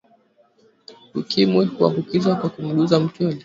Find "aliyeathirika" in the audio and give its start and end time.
3.15-3.39